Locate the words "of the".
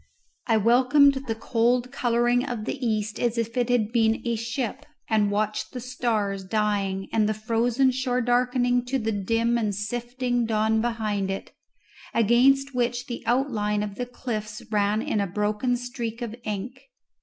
2.43-2.83, 13.83-14.07